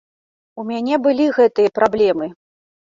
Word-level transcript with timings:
У 0.63 0.65
мяне 0.71 0.95
былі 1.05 1.29
гэтыя 1.39 1.77
праблемы. 1.81 2.35